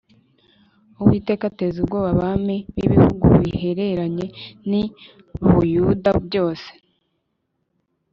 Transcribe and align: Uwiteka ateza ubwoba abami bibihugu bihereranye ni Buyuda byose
Uwiteka 1.01 1.43
ateza 1.47 1.77
ubwoba 1.79 2.07
abami 2.13 2.57
bibihugu 2.75 3.25
bihereranye 3.41 4.25
ni 4.69 4.83
Buyuda 5.53 6.11
byose 6.27 6.69